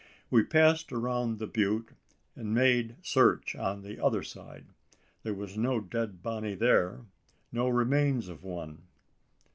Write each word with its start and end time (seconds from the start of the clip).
We 0.31 0.41
passed 0.43 0.91
around 0.91 1.37
the 1.37 1.45
butte, 1.45 1.89
and 2.35 2.55
made 2.55 2.95
search 3.03 3.55
on 3.55 3.83
the 3.83 4.03
other 4.03 4.23
side. 4.23 4.65
There 5.21 5.35
was 5.35 5.55
no 5.59 5.79
dead 5.79 6.23
body 6.23 6.55
there 6.55 7.05
no 7.51 7.69
remains 7.69 8.27
of 8.27 8.43
one. 8.43 8.87